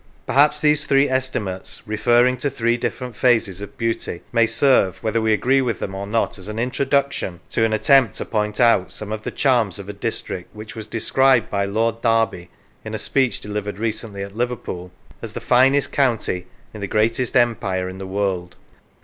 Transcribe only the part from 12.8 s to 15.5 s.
in a speech delivered recently at Liverpool, as the